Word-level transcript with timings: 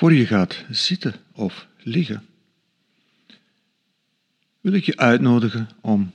Voor 0.00 0.14
je 0.14 0.26
gaat 0.26 0.64
zitten 0.70 1.14
of 1.32 1.68
liggen, 1.78 2.26
wil 4.60 4.72
ik 4.72 4.84
je 4.84 4.96
uitnodigen 4.96 5.68
om 5.80 6.12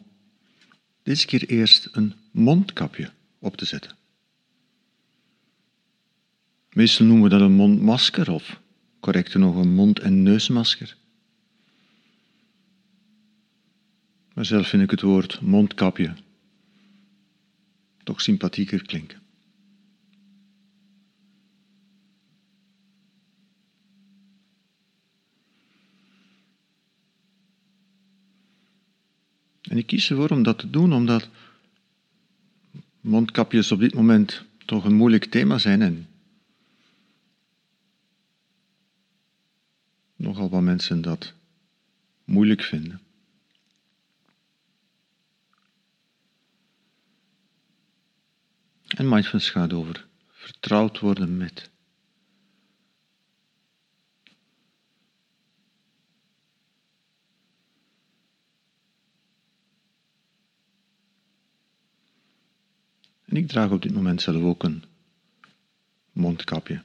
deze 1.04 1.26
keer 1.26 1.50
eerst 1.50 1.90
een 1.92 2.14
mondkapje 2.32 3.12
op 3.40 3.58
te 3.58 3.66
zetten. 3.66 3.96
Meestal 6.70 7.06
noemen 7.06 7.24
we 7.24 7.30
dat 7.30 7.42
een 7.42 7.52
mondmasker 7.52 8.32
of 8.32 8.62
correcter 9.00 9.40
nog 9.40 9.56
een 9.56 9.74
mond- 9.74 10.00
en 10.00 10.24
neusmasker. 10.24 10.96
Maar 14.34 14.46
zelf 14.46 14.68
vind 14.68 14.84
ik 14.84 14.92
het 14.92 15.02
woord 15.02 15.42
mondkapje 15.42 16.14
toch 18.04 18.22
sympathieker 18.22 18.86
klinken. 18.86 19.25
En 29.76 29.82
ik 29.82 29.88
kies 29.88 30.10
ervoor 30.10 30.30
om 30.30 30.44
dat 30.44 30.58
te 30.58 30.70
doen 30.70 30.94
omdat 30.94 31.30
mondkapjes 33.02 33.72
op 33.72 33.80
dit 33.80 33.94
moment 33.94 34.46
toch 34.66 34.86
een 34.86 34.96
moeilijk 34.96 35.26
thema 35.26 35.58
zijn 35.58 35.82
en 35.82 36.08
nogal 40.16 40.50
wat 40.50 40.62
mensen 40.62 41.02
dat 41.02 41.34
moeilijk 42.24 42.62
vinden. 42.62 43.02
En 48.88 49.10
mindfulness 49.10 49.50
gaat 49.50 49.74
over 49.74 50.08
vertrouwd 50.32 51.00
worden 51.00 51.38
met. 51.38 51.70
En 63.26 63.36
ik 63.36 63.48
draag 63.48 63.72
op 63.72 63.82
dit 63.82 63.94
moment 63.94 64.22
zelf 64.22 64.44
ook 64.44 64.64
een 64.64 64.84
mondkapje. 66.12 66.84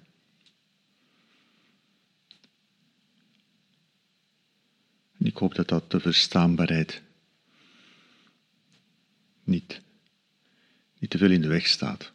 En 5.18 5.27
ik 5.27 5.36
hoop 5.36 5.55
dat 5.55 5.68
dat 5.68 5.91
de 5.91 6.00
verstaanbaarheid 6.00 7.02
niet, 9.44 9.80
niet 10.98 11.11
te 11.11 11.18
veel 11.18 11.30
in 11.30 11.41
de 11.41 11.48
weg 11.48 11.66
staat. 11.66 12.12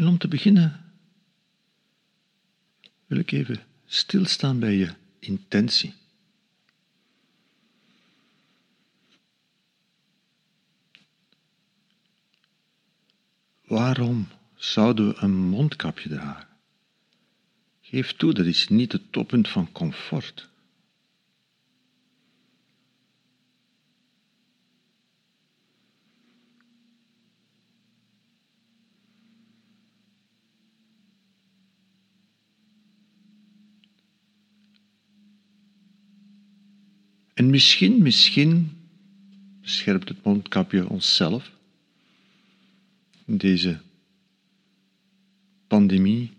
En 0.00 0.06
om 0.06 0.18
te 0.18 0.28
beginnen 0.28 0.92
wil 3.06 3.18
ik 3.18 3.30
even 3.32 3.62
stilstaan 3.86 4.58
bij 4.58 4.74
je 4.74 4.94
intentie. 5.18 5.94
Waarom 13.64 14.28
zouden 14.54 15.08
we 15.08 15.16
een 15.16 15.36
mondkapje 15.36 16.08
dragen? 16.08 16.48
Geef 17.80 18.12
toe, 18.12 18.32
dat 18.32 18.46
is 18.46 18.68
niet 18.68 18.92
het 18.92 19.12
toppunt 19.12 19.48
van 19.48 19.72
comfort. 19.72 20.48
En 37.40 37.50
misschien, 37.50 38.02
misschien 38.02 38.78
beschermt 39.60 40.08
het 40.08 40.24
mondkapje 40.24 40.88
onszelf 40.88 41.52
in 43.24 43.36
deze 43.36 43.80
pandemie. 45.66 46.32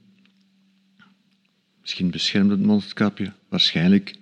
Misschien 1.81 2.11
beschermt 2.11 2.49
het 2.49 2.61
mondkapje, 2.61 3.33
waarschijnlijk 3.49 4.15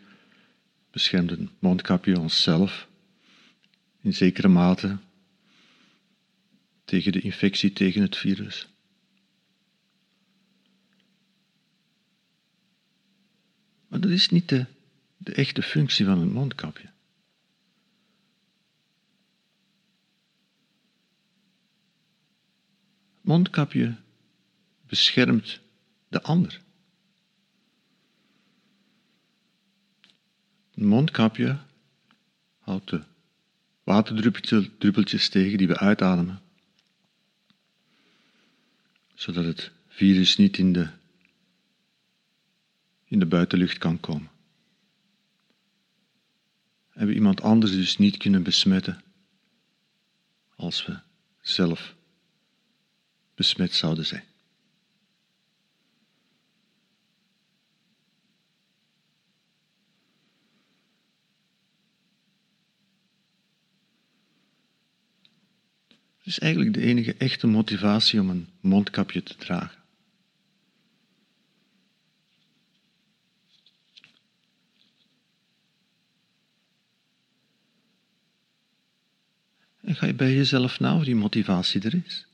beschermt 0.92 1.30
het 1.30 1.40
mondkapje 1.60 2.20
onszelf 2.20 2.88
in 4.02 4.14
zekere 4.14 4.48
mate 4.48 4.98
tegen 6.86 7.12
de 7.12 7.22
infectie, 7.22 7.74
tegen 7.74 8.02
het 8.02 8.18
virus. 8.18 8.68
Maar 13.88 14.00
dat 14.00 14.12
is 14.12 14.30
niet 14.30 14.50
de, 14.50 14.66
de 15.20 15.34
echte 15.34 15.62
functie 15.62 16.06
van 16.06 16.20
een 16.20 16.32
mondkapje. 16.32 16.90
mondkapje 23.30 23.96
beschermt 24.88 25.60
de 26.08 26.22
ander. 26.22 26.62
Een 30.74 30.88
mondkapje 30.88 31.60
houdt 32.60 32.90
de 32.90 33.04
waterdruppeltjes 33.84 35.30
tegen 35.30 35.58
die 35.58 35.68
we 35.68 35.78
uitademen, 35.78 36.42
zodat 39.14 39.46
het 39.46 39.72
virus 39.88 40.38
niet 40.38 40.58
in 40.58 40.74
de, 40.74 40.90
in 43.06 43.20
de 43.20 43.26
buitenlucht 43.26 43.78
kan 43.78 44.00
komen. 44.00 44.30
En 47.00 47.08
we 47.08 47.14
iemand 47.14 47.42
anders 47.42 47.72
dus 47.72 47.98
niet 47.98 48.18
kunnen 48.18 48.44
besmetten 48.44 49.02
als 50.56 50.86
we 50.86 51.00
zelf 51.42 51.96
besmet 53.36 53.74
zouden 53.74 54.06
zijn. 54.06 54.24
Het 66.18 66.28
is 66.28 66.40
eigenlijk 66.40 66.74
de 66.74 66.82
enige 66.82 67.16
echte 67.18 67.48
motivatie 67.48 68.20
om 68.20 68.30
een 68.30 68.48
mondkapje 68.60 69.24
te 69.24 69.36
dragen. 69.36 69.79
Ga 80.00 80.06
je 80.06 80.14
bij 80.14 80.34
jezelf 80.34 80.80
na 80.80 80.96
of 80.96 81.04
die 81.04 81.16
motivatie 81.16 81.82
er 81.82 82.02
is? 82.06 82.28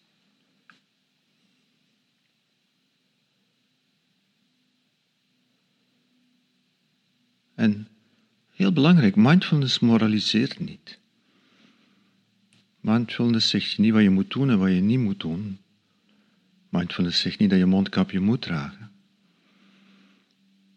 En 7.56 7.88
heel 8.52 8.74
belangrijk, 8.74 9.16
mindfulness 9.16 9.80
moraliseert 9.80 10.60
niet. 10.60 11.00
Mindfulness 12.80 13.50
zegt 13.50 13.72
je 13.72 13.82
niet 13.82 13.94
wat 13.94 14.02
je 14.02 14.10
moet 14.10 14.32
doen 14.32 14.50
en 14.50 14.60
wat 14.60 14.70
je 14.70 14.82
niet 14.82 15.00
moet 15.00 15.20
doen. 15.20 15.60
Mindfulness 16.70 17.20
zegt 17.20 17.40
niet 17.40 17.50
dat 17.50 17.60
je 17.60 17.66
mondkapje 17.66 18.20
moet 18.20 18.42
dragen. 18.42 18.92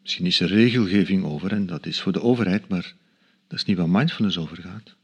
Misschien 0.03 0.27
is 0.27 0.41
er 0.41 0.49
regelgeving 0.49 1.25
over 1.25 1.53
en 1.53 1.67
dat 1.67 1.87
is 1.87 2.01
voor 2.01 2.13
de 2.13 2.23
overheid, 2.23 2.69
maar 2.69 2.95
dat 3.47 3.59
is 3.59 3.65
niet 3.65 3.77
waar 3.77 3.91
mindfulness 3.91 4.39
over 4.39 4.57
gaat. 4.57 4.97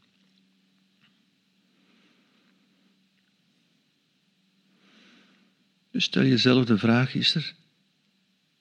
Dus 5.95 6.05
stel 6.05 6.25
jezelf 6.25 6.65
de 6.65 6.79
vraag, 6.79 7.15
is 7.15 7.35
er 7.35 7.55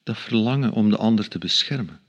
dat 0.04 0.18
verlangen 0.18 0.72
om 0.72 0.90
de 0.90 0.98
ander 0.98 1.28
te 1.28 1.38
beschermen? 1.38 2.02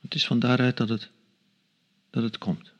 Het 0.00 0.14
is 0.14 0.26
van 0.26 0.38
daaruit 0.38 0.76
dat 0.76 0.88
het, 0.88 1.10
dat 2.10 2.22
het 2.22 2.38
komt. 2.38 2.72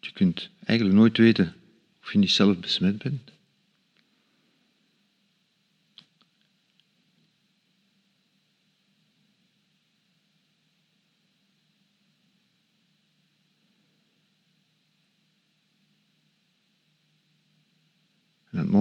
Je 0.00 0.12
kunt 0.12 0.50
eigenlijk 0.64 0.98
nooit 0.98 1.16
weten 1.16 1.54
of 2.02 2.12
je 2.12 2.18
niet 2.18 2.30
zelf 2.30 2.58
besmet 2.58 2.98
bent. 2.98 3.33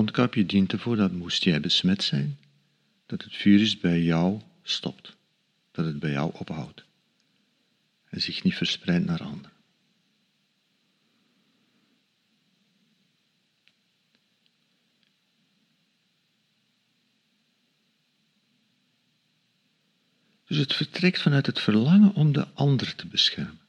Mondkapje 0.04 0.46
dient 0.46 0.72
ervoor 0.72 0.96
dat 0.96 1.12
moest 1.12 1.44
jij 1.44 1.60
besmet 1.60 2.04
zijn, 2.04 2.38
dat 3.06 3.24
het 3.24 3.36
virus 3.36 3.80
bij 3.80 4.02
jou 4.02 4.42
stopt, 4.64 5.16
dat 5.72 5.86
het 5.86 6.00
bij 6.00 6.12
jou 6.12 6.32
ophoudt 6.34 6.84
en 8.10 8.22
zich 8.22 8.44
niet 8.44 8.56
verspreidt 8.56 9.06
naar 9.06 9.24
anderen. 9.24 9.52
Dus 20.46 20.58
het 20.58 20.74
vertrekt 20.74 21.22
vanuit 21.22 21.46
het 21.46 21.60
verlangen 21.60 22.14
om 22.14 22.32
de 22.32 22.48
ander 22.54 22.96
te 22.96 23.08
beschermen. 23.08 23.60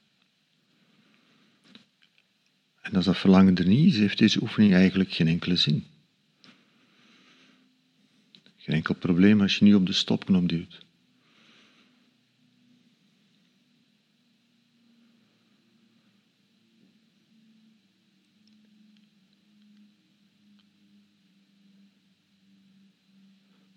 En 2.81 2.95
als 2.95 3.05
dat 3.05 3.17
verlangen 3.17 3.55
er 3.55 3.67
niet 3.67 3.93
is, 3.93 3.99
heeft 3.99 4.17
deze 4.17 4.41
oefening 4.41 4.73
eigenlijk 4.73 5.11
geen 5.11 5.27
enkele 5.27 5.55
zin. 5.55 5.85
Geen 8.65 8.75
enkel 8.75 8.95
probleem 8.95 9.41
als 9.41 9.57
je 9.57 9.65
niet 9.65 9.75
op 9.75 9.85
de 9.85 9.93
stopknop 9.93 10.49
duwt. 10.49 10.85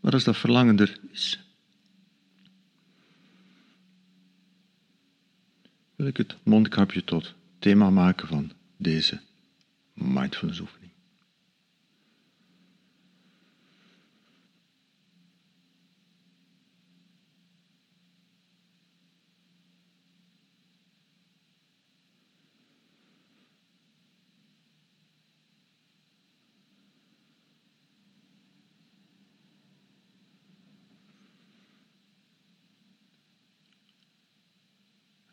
Maar 0.01 0.13
als 0.13 0.25
dat 0.25 0.37
verlangen 0.37 0.79
er 0.79 1.01
is, 1.13 1.41
wil 5.97 6.07
ik 6.07 6.17
het 6.17 6.37
mondkapje 6.43 7.05
tot 7.05 7.35
thema 7.59 7.91
maken 7.91 8.29
van 8.29 8.53
deze 8.77 9.21
mindfulness 9.95 10.61
oefening. 10.61 10.78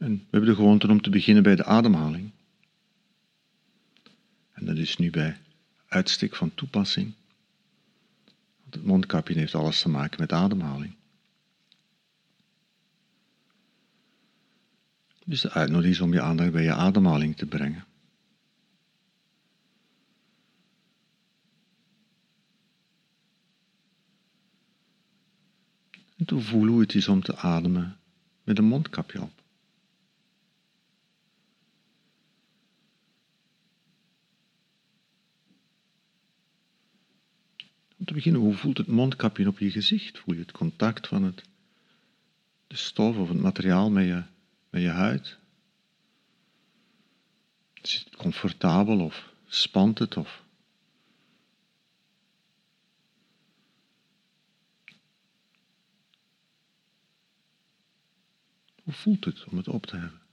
En 0.05 0.17
we 0.17 0.25
hebben 0.29 0.49
de 0.49 0.55
gewoonte 0.55 0.87
om 0.87 1.01
te 1.01 1.09
beginnen 1.09 1.43
bij 1.43 1.55
de 1.55 1.63
ademhaling. 1.63 2.31
En 4.51 4.65
dat 4.65 4.77
is 4.77 4.97
nu 4.97 5.09
bij 5.09 5.37
uitstek 5.87 6.35
van 6.35 6.53
toepassing. 6.53 7.13
Want 8.61 8.73
het 8.73 8.85
mondkapje 8.85 9.33
heeft 9.33 9.55
alles 9.55 9.81
te 9.81 9.89
maken 9.89 10.19
met 10.19 10.31
ademhaling. 10.31 10.95
Dus 15.25 15.41
de 15.41 15.51
uitnodiging 15.51 15.95
is 15.95 16.01
om 16.01 16.13
je 16.13 16.21
aandacht 16.21 16.51
bij 16.51 16.63
je 16.63 16.73
ademhaling 16.73 17.37
te 17.37 17.45
brengen. 17.45 17.85
En 26.17 26.25
te 26.25 26.39
voelen 26.39 26.71
hoe 26.71 26.81
het 26.81 26.95
is 26.95 27.07
om 27.07 27.21
te 27.21 27.37
ademen 27.37 27.97
met 28.43 28.57
een 28.57 28.65
mondkapje 28.65 29.21
op. 29.21 29.43
Om 37.97 38.05
te 38.05 38.13
beginnen, 38.13 38.41
hoe 38.41 38.53
voelt 38.53 38.77
het 38.77 38.87
mondkapje 38.87 39.47
op 39.47 39.59
je 39.59 39.71
gezicht? 39.71 40.19
Voel 40.19 40.35
je 40.35 40.41
het 40.41 40.51
contact 40.51 41.07
van 41.07 41.23
het, 41.23 41.43
de 42.67 42.75
stof 42.75 43.17
of 43.17 43.29
het 43.29 43.41
materiaal 43.41 43.89
met 43.91 44.05
je, 44.05 44.23
met 44.69 44.81
je 44.81 44.89
huid? 44.89 45.37
Is 47.81 48.03
het 48.05 48.15
comfortabel 48.15 48.99
of 48.99 49.33
spant 49.47 49.99
het? 49.99 50.17
Of 50.17 50.43
Hoe 58.85 58.93
voelt 58.93 59.25
het 59.25 59.45
om 59.45 59.57
het 59.57 59.67
op 59.67 59.85
te 59.85 59.95
hebben? 59.95 60.24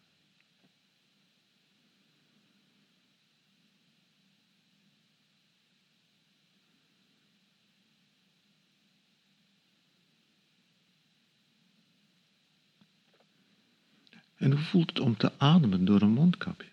Voelt 14.63 14.89
het 14.89 15.01
om 15.01 15.17
te 15.17 15.39
ademen 15.39 15.85
door 15.85 16.03
een 16.03 16.11
mondkapje? 16.11 16.69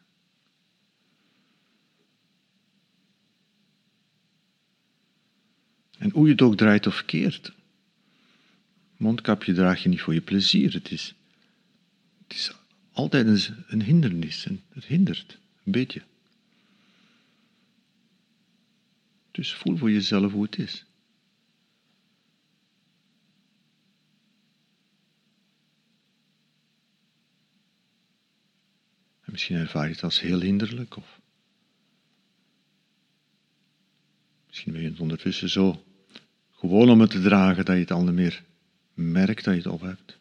En 5.98 6.12
hoe 6.12 6.26
je 6.26 6.32
het 6.32 6.42
ook 6.42 6.58
draait 6.58 6.88
of 6.88 7.06
keert. 7.06 7.54
Mondkapje 8.98 9.54
draag 9.54 9.84
je 9.84 9.90
niet 9.90 10.02
voor 10.02 10.14
je 10.14 10.22
plezier. 10.22 10.74
Het 10.74 10.92
is, 10.92 11.16
het 12.28 12.38
is 12.38 12.52
altijd 12.92 13.28
een, 13.28 13.64
een 13.68 13.82
hindernis. 13.82 14.46
En 14.46 14.62
het 14.70 14.86
hindert 14.86 15.38
een 15.64 15.72
beetje. 15.72 16.02
Dus 19.32 19.54
voel 19.54 19.78
voor 19.78 19.92
jezelf 19.92 20.32
hoe 20.32 20.44
het 20.44 20.58
is. 20.58 20.86
Misschien 29.40 29.58
ervaar 29.58 29.86
je 29.86 29.94
het 29.94 30.04
als 30.04 30.20
heel 30.20 30.42
hinderlijk 30.42 30.98
of 30.98 31.20
misschien 34.48 34.74
ben 34.74 34.82
je 34.82 34.90
het 34.90 35.00
ondertussen 35.00 35.50
zo 35.50 35.84
gewoon 36.52 36.90
om 36.90 37.02
het 37.02 37.10
te 37.10 37.22
dragen 37.22 37.66
dat 37.66 37.76
je 37.76 37.82
het 37.82 37.92
al 37.92 38.04
niet 38.04 38.14
meer 38.14 38.44
merkt 38.94 39.44
dat 39.44 39.54
je 39.54 39.60
het 39.60 39.72
op 39.72 39.82
hebt. 39.82 40.19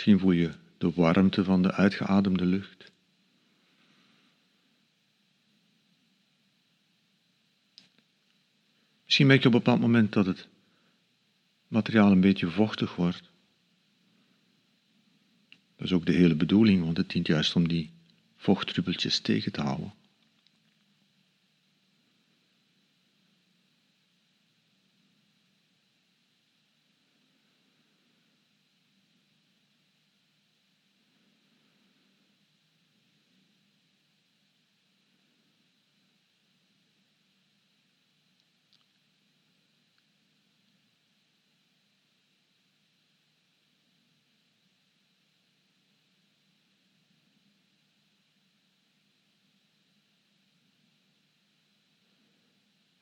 Misschien 0.00 0.20
voel 0.20 0.32
je 0.32 0.52
de 0.78 0.90
warmte 0.90 1.44
van 1.44 1.62
de 1.62 1.72
uitgeademde 1.72 2.44
lucht. 2.44 2.92
Misschien 9.04 9.26
merk 9.26 9.42
je 9.42 9.48
op 9.48 9.54
een 9.54 9.58
bepaald 9.58 9.80
moment 9.80 10.12
dat 10.12 10.26
het 10.26 10.48
materiaal 11.68 12.10
een 12.10 12.20
beetje 12.20 12.50
vochtig 12.50 12.96
wordt. 12.96 13.30
Dat 15.76 15.86
is 15.86 15.92
ook 15.92 16.06
de 16.06 16.12
hele 16.12 16.34
bedoeling, 16.34 16.84
want 16.84 16.96
het 16.96 17.10
dient 17.10 17.26
juist 17.26 17.56
om 17.56 17.68
die 17.68 17.90
vochtdruppeltjes 18.36 19.20
tegen 19.20 19.52
te 19.52 19.60
houden. 19.60 19.92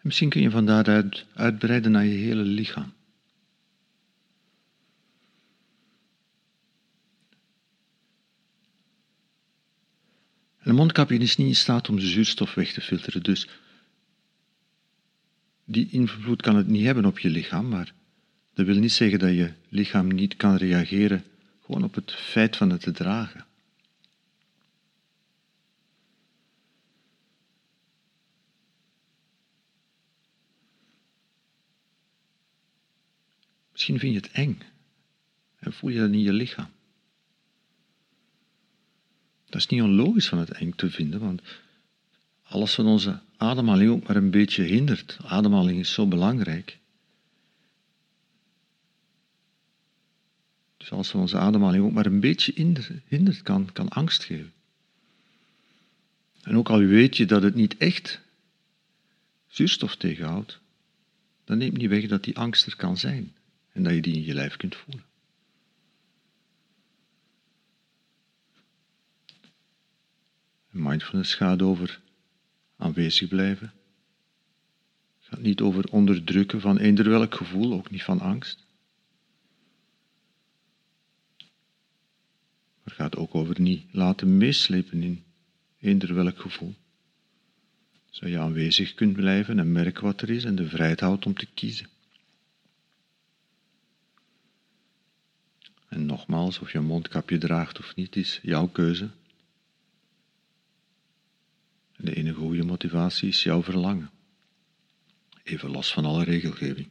Misschien 0.09 0.29
kun 0.29 0.43
je 0.43 0.51
van 0.51 0.67
daaruit 0.67 1.27
uitbreiden 1.35 1.91
naar 1.91 2.05
je 2.05 2.17
hele 2.17 2.43
lichaam. 2.43 2.93
een 10.59 10.75
mondkapje 10.75 11.19
is 11.19 11.37
niet 11.37 11.47
in 11.47 11.57
staat 11.57 11.89
om 11.89 11.97
de 11.97 12.07
zuurstof 12.07 12.55
weg 12.55 12.73
te 12.73 12.81
filteren, 12.81 13.23
dus 13.23 13.49
die 15.65 15.89
invloed 15.91 16.43
kan 16.43 16.57
het 16.57 16.67
niet 16.67 16.85
hebben 16.85 17.05
op 17.05 17.19
je 17.19 17.31
lichaam, 17.31 17.69
maar 17.69 17.93
dat 18.55 18.67
wil 18.67 18.79
niet 18.79 18.93
zeggen 18.93 19.19
dat 19.19 19.35
je 19.35 19.53
lichaam 19.69 20.09
niet 20.09 20.37
kan 20.37 20.57
reageren 20.57 21.25
gewoon 21.65 21.85
op 21.85 21.95
het 21.95 22.13
feit 22.13 22.57
van 22.57 22.71
het 22.71 22.81
te 22.81 22.93
dragen. 22.93 23.48
Misschien 33.79 33.99
vind 33.99 34.15
je 34.15 34.21
het 34.21 34.31
eng 34.31 34.59
en 35.59 35.73
voel 35.73 35.91
je 35.91 35.99
dat 35.99 36.11
in 36.11 36.21
je 36.21 36.33
lichaam. 36.33 36.71
Dat 39.45 39.61
is 39.61 39.67
niet 39.67 39.83
onlogisch 39.83 40.29
van 40.29 40.39
het 40.39 40.51
eng 40.51 40.73
te 40.77 40.91
vinden, 40.91 41.21
want 41.21 41.43
alles 42.43 42.77
wat 42.77 42.87
onze 42.87 43.21
ademhaling 43.37 43.91
ook 43.91 44.07
maar 44.07 44.17
een 44.17 44.31
beetje 44.31 44.63
hindert, 44.63 45.19
ademhaling 45.23 45.79
is 45.79 45.93
zo 45.93 46.07
belangrijk. 46.07 46.79
Dus 50.77 50.91
als 50.91 51.15
onze 51.15 51.39
ademhaling 51.39 51.85
ook 51.85 51.93
maar 51.93 52.07
een 52.07 52.21
beetje 52.21 52.53
hindert, 53.05 53.43
kan, 53.43 53.73
kan 53.73 53.89
angst 53.89 54.25
geven. 54.25 54.53
En 56.43 56.57
ook 56.57 56.69
al 56.69 56.79
weet 56.79 57.17
je 57.17 57.27
dat 57.27 57.43
het 57.43 57.55
niet 57.55 57.77
echt 57.77 58.21
zuurstof 59.47 59.97
tegenhoudt, 59.97 60.61
dan 61.45 61.59
neemt 61.59 61.77
niet 61.77 61.89
weg 61.89 62.07
dat 62.07 62.25
die 62.25 62.37
angst 62.37 62.67
er 62.67 62.77
kan 62.77 62.97
zijn 62.97 63.37
en 63.79 63.85
dat 63.85 63.95
je 63.95 64.01
die 64.01 64.15
in 64.15 64.25
je 64.25 64.35
lijf 64.35 64.57
kunt 64.57 64.77
voelen. 64.77 65.05
Mindfulness 70.71 71.35
gaat 71.35 71.63
over 71.63 72.01
aanwezig 72.77 73.29
blijven. 73.29 73.73
Het 75.19 75.29
gaat 75.29 75.41
niet 75.41 75.61
over 75.61 75.85
onderdrukken 75.91 76.61
van 76.61 76.79
eender 76.79 77.09
welk 77.09 77.35
gevoel, 77.35 77.73
ook 77.73 77.91
niet 77.91 78.03
van 78.03 78.21
angst. 78.21 78.67
Maar 81.37 82.85
het 82.85 82.93
gaat 82.93 83.17
ook 83.17 83.35
over 83.35 83.61
niet 83.61 83.85
laten 83.93 84.37
meeslepen 84.37 85.03
in 85.03 85.25
eender 85.81 86.15
welk 86.15 86.39
gevoel. 86.39 86.75
Zodat 88.11 88.31
je 88.31 88.39
aanwezig 88.39 88.95
kunt 88.95 89.13
blijven 89.13 89.59
en 89.59 89.73
merken 89.73 90.03
wat 90.03 90.21
er 90.21 90.31
is 90.31 90.45
en 90.45 90.55
de 90.55 90.69
vrijheid 90.69 91.01
houdt 91.01 91.27
om 91.27 91.35
te 91.35 91.47
kiezen. 91.47 91.98
En 95.89 96.07
nogmaals, 96.07 96.59
of 96.59 96.73
je 96.73 96.79
een 96.79 96.85
mondkapje 96.85 97.39
draagt 97.39 97.79
of 97.79 97.95
niet, 97.95 98.17
is 98.17 98.41
jouw 98.43 98.67
keuze. 98.67 99.11
De 101.97 102.15
enige 102.15 102.39
goede 102.39 102.65
motivatie 102.65 103.29
is 103.29 103.43
jouw 103.43 103.63
verlangen. 103.63 104.11
Even 105.43 105.71
los 105.71 105.93
van 105.93 106.05
alle 106.05 106.25
regelgeving. 106.25 106.89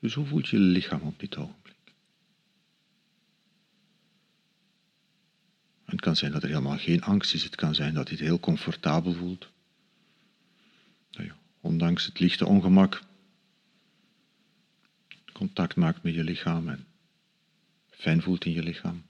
Dus 0.00 0.14
hoe 0.14 0.26
voelt 0.26 0.48
je 0.48 0.58
lichaam 0.58 1.00
op 1.00 1.18
dit 1.18 1.36
ogenblik? 1.36 1.68
het 5.98 6.00
kan 6.00 6.07
zijn 6.18 6.32
dat 6.32 6.42
er 6.42 6.48
helemaal 6.48 6.78
geen 6.78 7.02
angst 7.02 7.34
is. 7.34 7.44
Het 7.44 7.54
kan 7.54 7.74
zijn 7.74 7.94
dat 7.94 8.08
je 8.08 8.14
het 8.14 8.24
heel 8.24 8.40
comfortabel 8.40 9.12
voelt 9.12 9.48
ondanks 11.60 12.06
het 12.06 12.18
lichte 12.18 12.46
ongemak, 12.46 13.02
contact 15.32 15.76
maakt 15.76 16.02
met 16.02 16.14
je 16.14 16.24
lichaam 16.24 16.68
en 16.68 16.86
fijn 17.90 18.22
voelt 18.22 18.44
in 18.44 18.52
je 18.52 18.62
lichaam. 18.62 19.06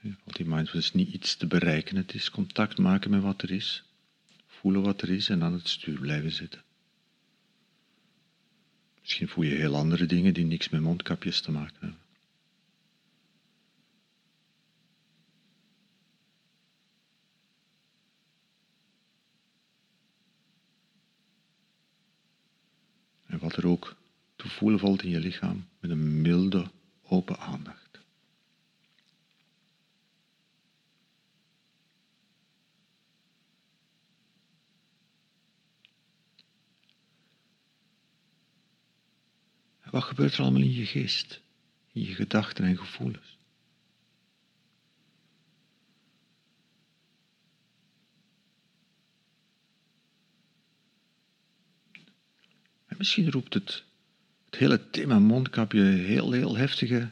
Want 0.00 0.36
die 0.36 0.46
mindfulness 0.46 0.88
is 0.88 0.94
niet 0.94 1.14
iets 1.14 1.36
te 1.36 1.46
bereiken, 1.46 1.96
het 1.96 2.14
is 2.14 2.30
contact 2.30 2.78
maken 2.78 3.10
met 3.10 3.22
wat 3.22 3.42
er 3.42 3.50
is, 3.50 3.84
voelen 4.46 4.82
wat 4.82 5.02
er 5.02 5.10
is 5.10 5.28
en 5.28 5.42
aan 5.42 5.52
het 5.52 5.68
stuur 5.68 6.00
blijven 6.00 6.32
zitten. 6.32 6.62
Misschien 9.00 9.28
voel 9.28 9.44
je 9.44 9.54
heel 9.54 9.76
andere 9.76 10.06
dingen 10.06 10.34
die 10.34 10.44
niks 10.44 10.68
met 10.68 10.80
mondkapjes 10.80 11.40
te 11.40 11.50
maken 11.50 11.76
hebben. 11.80 12.07
Er 23.58 23.66
ook 23.66 23.96
te 24.36 24.48
voelen 24.48 24.78
valt 24.78 25.02
in 25.02 25.10
je 25.10 25.20
lichaam 25.20 25.66
met 25.80 25.90
een 25.90 26.20
milde, 26.20 26.70
open 27.02 27.38
aandacht. 27.38 27.88
wat 39.90 40.02
gebeurt 40.02 40.34
er 40.34 40.40
allemaal 40.40 40.60
in 40.60 40.72
je 40.72 40.86
geest, 40.86 41.40
in 41.92 42.02
je 42.02 42.14
gedachten 42.14 42.64
en 42.64 42.78
gevoelens? 42.78 43.37
Misschien 52.98 53.30
roept 53.30 53.54
het, 53.54 53.84
het 54.44 54.60
hele 54.60 54.90
thema 54.90 55.18
mondkapje 55.18 55.82
heel, 55.82 56.32
heel 56.32 56.56
heftige 56.56 57.10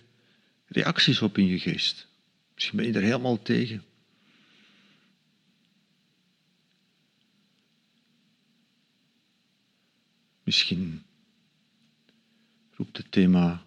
reacties 0.67 1.23
op 1.23 1.39
in 1.39 1.47
je 1.47 1.59
geest. 1.59 2.07
Misschien 2.55 2.77
ben 2.77 2.87
je 2.87 2.93
er 2.93 3.03
helemaal 3.03 3.43
tegen. 3.43 3.85
Misschien 10.43 11.03
roept 12.71 12.97
het 12.97 13.13
thema 13.13 13.67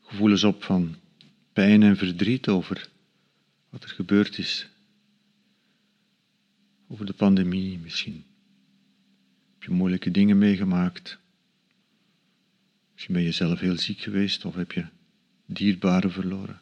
gevoelens 0.00 0.44
op 0.44 0.64
van 0.64 0.96
pijn 1.52 1.82
en 1.82 1.96
verdriet 1.96 2.48
over 2.48 2.88
wat 3.70 3.82
er 3.82 3.88
gebeurd 3.88 4.38
is. 4.38 4.68
Over 6.88 7.06
de 7.06 7.12
pandemie 7.12 7.78
misschien. 7.78 8.24
Heb 9.62 9.70
je 9.70 9.76
moeilijke 9.76 10.10
dingen 10.10 10.38
meegemaakt? 10.38 11.18
Misschien 12.92 13.14
ben 13.14 13.22
je 13.22 13.32
zelf 13.32 13.60
heel 13.60 13.78
ziek 13.78 14.00
geweest 14.00 14.44
of 14.44 14.54
heb 14.54 14.72
je 14.72 14.86
dierbaren 15.46 16.12
verloren. 16.12 16.60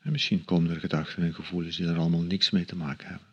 En 0.00 0.12
misschien 0.12 0.44
komen 0.44 0.70
er 0.70 0.80
gedachten 0.80 1.22
en 1.22 1.34
gevoelens 1.34 1.76
die 1.76 1.86
er 1.86 1.98
allemaal 1.98 2.22
niks 2.22 2.50
mee 2.50 2.64
te 2.64 2.76
maken 2.76 3.08
hebben. 3.08 3.28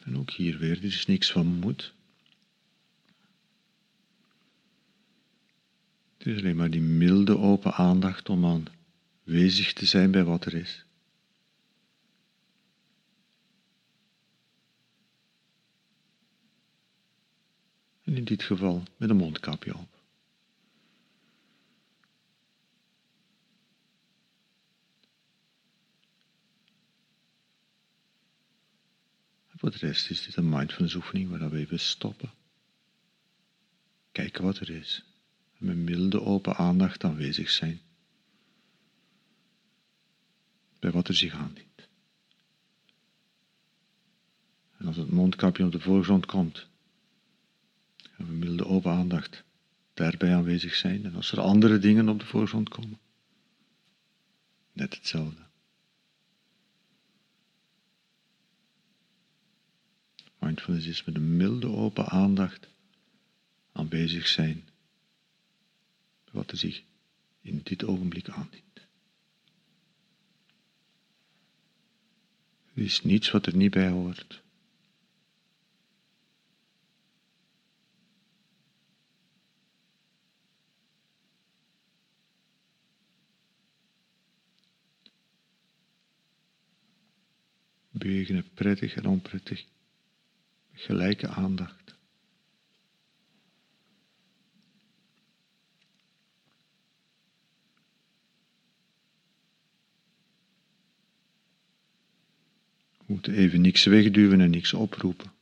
En 0.00 0.18
ook 0.18 0.30
hier 0.30 0.58
weer, 0.58 0.76
er 0.76 0.84
is 0.84 1.06
niks 1.06 1.32
van 1.32 1.46
moet. 1.46 1.94
Het 6.24 6.32
is 6.32 6.38
alleen 6.38 6.56
maar 6.56 6.70
die 6.70 6.80
milde 6.80 7.38
open 7.38 7.72
aandacht 7.72 8.28
om 8.28 8.44
aanwezig 9.24 9.72
te 9.72 9.86
zijn 9.86 10.10
bij 10.10 10.24
wat 10.24 10.44
er 10.44 10.54
is. 10.54 10.84
En 18.02 18.16
in 18.16 18.24
dit 18.24 18.42
geval 18.42 18.82
met 18.96 19.10
een 19.10 19.16
mondkapje 19.16 19.74
op. 19.74 19.88
En 29.50 29.58
voor 29.58 29.70
de 29.70 29.78
rest 29.78 30.10
is 30.10 30.24
dit 30.24 30.36
een 30.36 30.48
mindfulness 30.48 30.94
oefening 30.94 31.30
waar 31.30 31.50
we 31.50 31.58
even 31.58 31.80
stoppen. 31.80 32.30
Kijken 34.12 34.44
wat 34.44 34.58
er 34.58 34.70
is 34.70 35.04
met 35.58 35.76
milde 35.76 36.20
open 36.20 36.56
aandacht 36.56 37.04
aanwezig 37.04 37.50
zijn 37.50 37.80
bij 40.78 40.90
wat 40.90 41.08
er 41.08 41.14
zich 41.14 41.34
aandient. 41.34 41.88
En 44.76 44.86
als 44.86 44.96
het 44.96 45.10
mondkapje 45.10 45.64
op 45.64 45.72
de 45.72 45.80
voorgrond 45.80 46.26
komt, 46.26 46.66
gaan 47.96 48.26
we 48.26 48.32
milde 48.32 48.66
open 48.66 48.92
aandacht 48.92 49.44
daarbij 49.94 50.34
aanwezig 50.34 50.74
zijn. 50.74 51.04
En 51.04 51.14
als 51.14 51.32
er 51.32 51.40
andere 51.40 51.78
dingen 51.78 52.08
op 52.08 52.18
de 52.18 52.26
voorgrond 52.26 52.68
komen, 52.68 52.98
net 54.72 54.94
hetzelfde. 54.94 55.42
Mindfulness 60.38 60.86
is 60.86 61.04
met 61.04 61.14
een 61.14 61.36
milde 61.36 61.66
open 61.66 62.06
aandacht 62.06 62.68
aanwezig 63.72 64.28
zijn 64.28 64.68
wat 66.34 66.50
er 66.50 66.56
zich 66.56 66.82
in 67.40 67.60
dit 67.62 67.84
ogenblik 67.84 68.28
aandient. 68.28 68.86
Er 72.74 72.82
is 72.82 73.02
niets 73.02 73.30
wat 73.30 73.46
er 73.46 73.56
niet 73.56 73.70
bij 73.70 73.88
hoort. 73.88 74.42
Bewegen 87.90 88.50
prettig 88.54 88.94
en 88.94 89.06
onprettig, 89.06 89.66
gelijke 90.72 91.28
aandacht. 91.28 91.93
Even 103.34 103.60
niks 103.60 103.84
wegduwen 103.84 104.40
en 104.40 104.50
niks 104.50 104.72
oproepen. 104.72 105.32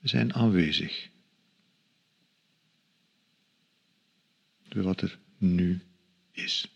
We 0.00 0.08
zijn 0.08 0.34
aanwezig. 0.34 1.08
Door 4.68 4.82
wat 4.82 5.00
er 5.00 5.18
nu 5.38 5.80
is. 6.30 6.68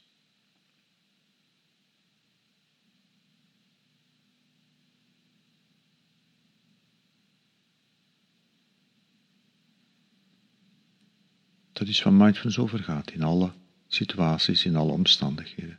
Dat 11.72 11.88
is 11.88 12.02
waar 12.02 12.12
mindfulness 12.12 12.58
over 12.58 12.78
gaat, 12.78 13.10
in 13.10 13.22
alle 13.22 13.52
situaties, 13.86 14.64
in 14.64 14.76
alle 14.76 14.92
omstandigheden. 14.92 15.78